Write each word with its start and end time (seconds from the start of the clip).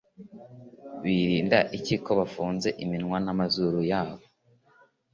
Birinda 1.01 1.59
iki 1.77 1.95
ko 2.03 2.11
bafutse 2.19 2.67
iminwa 2.83 3.17
namazuru 3.25 3.79
yabo? 3.91 4.25